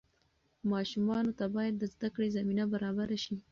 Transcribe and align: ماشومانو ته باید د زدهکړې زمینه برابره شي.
ماشومانو 0.71 1.31
ته 1.39 1.45
باید 1.55 1.73
د 1.77 1.83
زدهکړې 1.93 2.29
زمینه 2.37 2.63
برابره 2.73 3.17
شي. 3.23 3.35